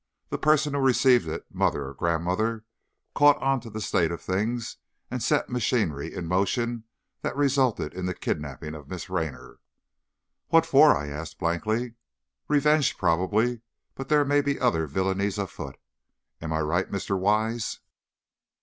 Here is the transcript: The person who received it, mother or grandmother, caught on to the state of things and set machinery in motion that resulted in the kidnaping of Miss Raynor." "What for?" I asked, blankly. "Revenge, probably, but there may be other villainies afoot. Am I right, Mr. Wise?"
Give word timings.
The 0.29 0.39
person 0.39 0.73
who 0.73 0.79
received 0.79 1.27
it, 1.27 1.45
mother 1.53 1.85
or 1.87 1.93
grandmother, 1.93 2.65
caught 3.13 3.39
on 3.39 3.59
to 3.59 3.69
the 3.69 3.79
state 3.79 4.09
of 4.09 4.19
things 4.19 4.77
and 5.11 5.21
set 5.21 5.47
machinery 5.47 6.11
in 6.11 6.25
motion 6.25 6.85
that 7.21 7.37
resulted 7.37 7.93
in 7.93 8.07
the 8.07 8.15
kidnaping 8.15 8.73
of 8.73 8.87
Miss 8.89 9.11
Raynor." 9.11 9.59
"What 10.47 10.65
for?" 10.65 10.97
I 10.97 11.07
asked, 11.09 11.37
blankly. 11.37 11.93
"Revenge, 12.47 12.97
probably, 12.97 13.61
but 13.93 14.09
there 14.09 14.25
may 14.25 14.41
be 14.41 14.59
other 14.59 14.87
villainies 14.87 15.37
afoot. 15.37 15.77
Am 16.41 16.51
I 16.51 16.61
right, 16.61 16.89
Mr. 16.91 17.15
Wise?" 17.15 17.79